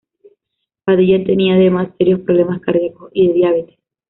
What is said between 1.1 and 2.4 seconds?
tenía, además, serios